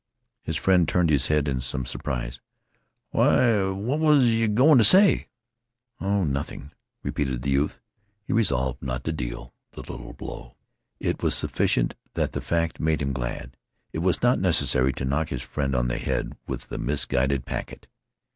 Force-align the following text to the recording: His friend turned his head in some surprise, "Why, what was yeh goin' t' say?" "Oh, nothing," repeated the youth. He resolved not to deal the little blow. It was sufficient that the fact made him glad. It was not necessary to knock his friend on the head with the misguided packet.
His 0.41 0.57
friend 0.57 0.89
turned 0.89 1.11
his 1.11 1.27
head 1.27 1.47
in 1.47 1.61
some 1.61 1.85
surprise, 1.85 2.41
"Why, 3.11 3.69
what 3.69 3.99
was 3.99 4.23
yeh 4.33 4.47
goin' 4.47 4.79
t' 4.79 4.83
say?" 4.83 5.27
"Oh, 5.99 6.23
nothing," 6.23 6.71
repeated 7.03 7.43
the 7.43 7.51
youth. 7.51 7.79
He 8.25 8.33
resolved 8.33 8.81
not 8.81 9.03
to 9.03 9.11
deal 9.13 9.53
the 9.73 9.81
little 9.81 10.13
blow. 10.13 10.55
It 10.99 11.21
was 11.21 11.35
sufficient 11.35 11.93
that 12.15 12.31
the 12.31 12.41
fact 12.41 12.79
made 12.79 12.99
him 13.03 13.13
glad. 13.13 13.55
It 13.93 13.99
was 13.99 14.23
not 14.23 14.39
necessary 14.39 14.91
to 14.93 15.05
knock 15.05 15.29
his 15.29 15.43
friend 15.43 15.75
on 15.75 15.87
the 15.87 15.99
head 15.99 16.35
with 16.47 16.69
the 16.69 16.79
misguided 16.79 17.45
packet. 17.45 17.85